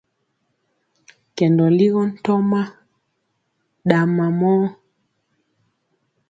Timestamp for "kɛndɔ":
1.35-1.65